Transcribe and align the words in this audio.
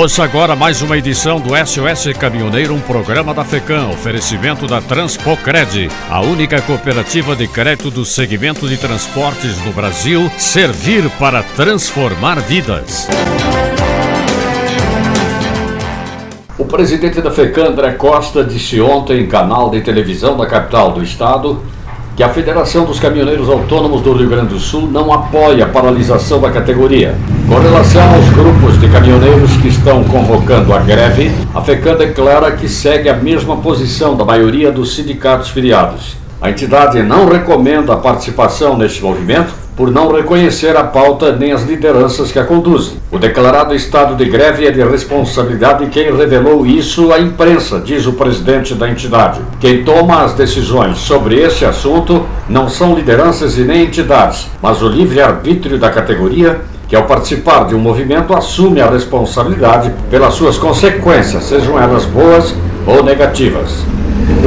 Ouça 0.00 0.22
agora 0.22 0.54
mais 0.54 0.80
uma 0.80 0.96
edição 0.96 1.40
do 1.40 1.56
SOS 1.56 2.16
Caminhoneiro, 2.16 2.72
um 2.72 2.80
programa 2.80 3.34
da 3.34 3.44
FECAM, 3.44 3.88
oferecimento 3.88 4.64
da 4.64 4.80
Transpocred, 4.80 5.90
a 6.08 6.20
única 6.20 6.62
cooperativa 6.62 7.34
de 7.34 7.48
crédito 7.48 7.90
do 7.90 8.04
segmento 8.04 8.68
de 8.68 8.76
transportes 8.76 9.58
no 9.64 9.72
Brasil, 9.72 10.30
servir 10.38 11.10
para 11.18 11.42
transformar 11.42 12.38
vidas. 12.38 13.08
O 16.56 16.64
presidente 16.64 17.20
da 17.20 17.32
FECAM, 17.32 17.70
André 17.70 17.90
Costa, 17.94 18.44
disse 18.44 18.80
ontem 18.80 19.22
em 19.22 19.26
canal 19.26 19.68
de 19.68 19.80
televisão 19.80 20.36
da 20.36 20.46
capital 20.46 20.92
do 20.92 21.02
estado 21.02 21.60
que 22.18 22.22
a 22.24 22.28
Federação 22.28 22.84
dos 22.84 22.98
Caminhoneiros 22.98 23.48
Autônomos 23.48 24.02
do 24.02 24.12
Rio 24.12 24.28
Grande 24.28 24.48
do 24.48 24.58
Sul 24.58 24.88
não 24.90 25.12
apoia 25.12 25.64
a 25.64 25.68
paralisação 25.68 26.40
da 26.40 26.50
categoria. 26.50 27.14
Com 27.46 27.60
relação 27.60 28.02
aos 28.12 28.28
grupos 28.30 28.80
de 28.80 28.88
caminhoneiros 28.88 29.56
que 29.58 29.68
estão 29.68 30.02
convocando 30.02 30.74
a 30.74 30.80
greve, 30.80 31.30
a 31.54 31.62
FECAM 31.62 31.94
declara 31.94 32.50
que 32.50 32.68
segue 32.68 33.08
a 33.08 33.14
mesma 33.14 33.58
posição 33.58 34.16
da 34.16 34.24
maioria 34.24 34.72
dos 34.72 34.96
sindicatos 34.96 35.50
filiados. 35.50 36.16
A 36.40 36.50
entidade 36.50 37.00
não 37.04 37.28
recomenda 37.28 37.92
a 37.92 37.96
participação 37.96 38.76
neste 38.76 39.00
movimento 39.00 39.54
por 39.78 39.92
não 39.92 40.12
reconhecer 40.12 40.76
a 40.76 40.82
pauta 40.82 41.30
nem 41.36 41.52
as 41.52 41.62
lideranças 41.62 42.32
que 42.32 42.38
a 42.40 42.44
conduzem. 42.44 42.96
O 43.12 43.18
declarado 43.18 43.76
estado 43.76 44.16
de 44.16 44.28
greve 44.28 44.66
é 44.66 44.72
de 44.72 44.82
responsabilidade 44.82 45.84
de 45.84 45.90
quem 45.92 46.12
revelou 46.12 46.66
isso 46.66 47.12
à 47.12 47.20
imprensa, 47.20 47.78
diz 47.78 48.04
o 48.04 48.14
presidente 48.14 48.74
da 48.74 48.90
entidade. 48.90 49.40
Quem 49.60 49.84
toma 49.84 50.24
as 50.24 50.34
decisões 50.34 50.98
sobre 50.98 51.36
esse 51.36 51.64
assunto 51.64 52.26
não 52.48 52.68
são 52.68 52.96
lideranças 52.96 53.56
e 53.56 53.60
nem 53.60 53.84
entidades, 53.84 54.48
mas 54.60 54.82
o 54.82 54.88
livre-arbítrio 54.88 55.78
da 55.78 55.90
categoria 55.90 56.60
que 56.88 56.96
ao 56.96 57.04
participar 57.04 57.66
de 57.66 57.74
um 57.76 57.78
movimento 57.78 58.34
assume 58.34 58.80
a 58.80 58.90
responsabilidade 58.90 59.94
pelas 60.10 60.34
suas 60.34 60.58
consequências, 60.58 61.44
sejam 61.44 61.80
elas 61.80 62.04
boas 62.04 62.52
ou 62.84 63.04
negativas. 63.04 63.84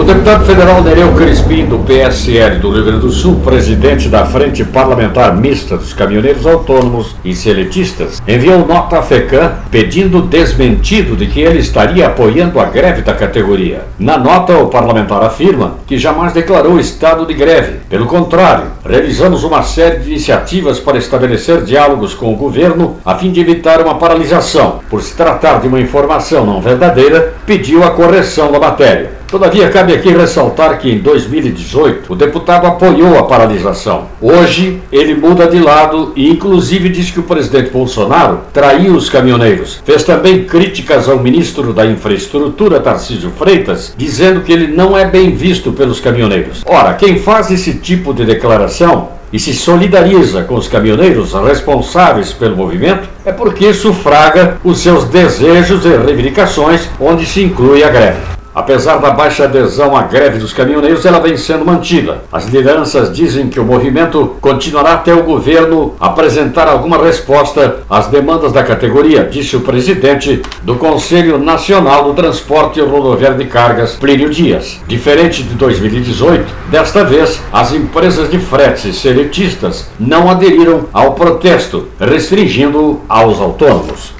O 0.00 0.02
deputado 0.02 0.46
federal 0.46 0.82
Nereu 0.82 1.12
Crispim, 1.12 1.66
do 1.66 1.80
PSL 1.80 2.58
do 2.58 2.70
Rio 2.70 2.84
Grande 2.84 3.00
do 3.00 3.10
Sul, 3.10 3.40
presidente 3.44 4.08
da 4.08 4.24
Frente 4.24 4.64
Parlamentar 4.64 5.36
Mista 5.36 5.76
dos 5.76 5.92
Caminhoneiros 5.92 6.46
Autônomos 6.46 7.14
e 7.24 7.34
Seletistas, 7.34 8.22
enviou 8.26 8.66
nota 8.66 8.98
à 8.98 9.02
FECAM 9.02 9.52
pedindo 9.70 10.22
desmentido 10.22 11.14
de 11.16 11.26
que 11.26 11.40
ele 11.40 11.58
estaria 11.58 12.06
apoiando 12.06 12.58
a 12.58 12.64
greve 12.64 13.02
da 13.02 13.12
categoria. 13.12 13.82
Na 13.98 14.16
nota, 14.16 14.56
o 14.58 14.68
parlamentar 14.68 15.22
afirma 15.22 15.74
que 15.86 15.98
jamais 15.98 16.32
declarou 16.32 16.80
estado 16.80 17.26
de 17.26 17.34
greve. 17.34 17.80
Pelo 17.90 18.06
contrário, 18.06 18.68
realizamos 18.84 19.44
uma 19.44 19.62
série 19.62 19.98
de 19.98 20.10
iniciativas 20.10 20.80
para 20.80 20.96
estabelecer 20.98 21.62
diálogos 21.62 22.14
com 22.14 22.32
o 22.32 22.36
governo 22.36 22.96
a 23.04 23.16
fim 23.16 23.30
de 23.30 23.40
evitar 23.40 23.82
uma 23.82 23.96
paralisação. 23.96 24.80
Por 24.88 25.02
se 25.02 25.14
tratar 25.14 25.60
de 25.60 25.68
uma 25.68 25.80
informação 25.80 26.46
não 26.46 26.62
verdadeira, 26.62 27.34
pediu 27.44 27.84
a 27.84 27.90
correção 27.90 28.50
da 28.50 28.58
matéria. 28.58 29.19
Todavia, 29.30 29.70
cabe 29.70 29.92
aqui 29.92 30.08
ressaltar 30.10 30.76
que 30.80 30.90
em 30.90 30.98
2018 30.98 32.12
o 32.12 32.16
deputado 32.16 32.66
apoiou 32.66 33.16
a 33.16 33.22
paralisação. 33.22 34.08
Hoje, 34.20 34.82
ele 34.90 35.14
muda 35.14 35.46
de 35.46 35.60
lado 35.60 36.12
e, 36.16 36.28
inclusive, 36.28 36.88
diz 36.88 37.12
que 37.12 37.20
o 37.20 37.22
presidente 37.22 37.70
Bolsonaro 37.70 38.40
traiu 38.52 38.92
os 38.92 39.08
caminhoneiros. 39.08 39.80
Fez 39.84 40.02
também 40.02 40.42
críticas 40.42 41.08
ao 41.08 41.20
ministro 41.20 41.72
da 41.72 41.86
Infraestrutura, 41.86 42.80
Tarcísio 42.80 43.30
Freitas, 43.38 43.94
dizendo 43.96 44.40
que 44.40 44.52
ele 44.52 44.66
não 44.66 44.98
é 44.98 45.04
bem 45.04 45.30
visto 45.30 45.70
pelos 45.70 46.00
caminhoneiros. 46.00 46.64
Ora, 46.66 46.94
quem 46.94 47.16
faz 47.20 47.52
esse 47.52 47.74
tipo 47.74 48.12
de 48.12 48.24
declaração 48.24 49.10
e 49.32 49.38
se 49.38 49.54
solidariza 49.54 50.42
com 50.42 50.56
os 50.56 50.66
caminhoneiros 50.66 51.34
responsáveis 51.34 52.32
pelo 52.32 52.56
movimento 52.56 53.08
é 53.24 53.30
porque 53.30 53.72
sufraga 53.72 54.58
os 54.64 54.80
seus 54.80 55.04
desejos 55.04 55.84
e 55.84 55.96
reivindicações, 55.96 56.88
onde 56.98 57.24
se 57.24 57.44
inclui 57.44 57.84
a 57.84 57.90
greve. 57.90 58.39
Apesar 58.54 58.98
da 58.98 59.10
baixa 59.10 59.44
adesão 59.44 59.96
à 59.96 60.02
greve 60.02 60.38
dos 60.38 60.52
caminhoneiros, 60.52 61.06
ela 61.06 61.20
vem 61.20 61.36
sendo 61.36 61.64
mantida. 61.64 62.22
As 62.32 62.46
lideranças 62.46 63.14
dizem 63.14 63.48
que 63.48 63.60
o 63.60 63.64
movimento 63.64 64.36
continuará 64.40 64.94
até 64.94 65.14
o 65.14 65.22
governo 65.22 65.94
apresentar 66.00 66.66
alguma 66.66 66.98
resposta 66.98 67.80
às 67.88 68.08
demandas 68.08 68.52
da 68.52 68.62
categoria, 68.62 69.24
disse 69.24 69.56
o 69.56 69.60
presidente 69.60 70.42
do 70.62 70.74
Conselho 70.74 71.38
Nacional 71.38 72.04
do 72.04 72.14
Transporte 72.14 72.80
Rodoviário 72.80 73.38
de 73.38 73.46
Cargas, 73.46 73.94
Plínio 73.94 74.30
Dias. 74.30 74.80
Diferente 74.86 75.42
de 75.42 75.54
2018, 75.54 76.46
desta 76.70 77.04
vez 77.04 77.40
as 77.52 77.72
empresas 77.72 78.30
de 78.30 78.38
fretes 78.38 78.96
seletistas 78.96 79.88
não 79.98 80.30
aderiram 80.30 80.86
ao 80.92 81.14
protesto, 81.14 81.88
restringindo 81.98 83.00
aos 83.08 83.40
autônomos. 83.40 84.19